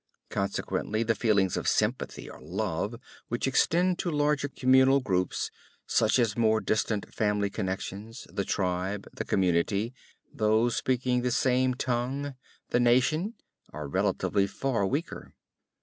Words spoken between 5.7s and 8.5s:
such as more distant family connections, the